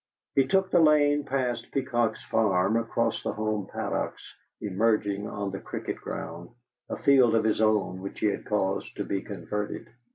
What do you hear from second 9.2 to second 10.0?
converted.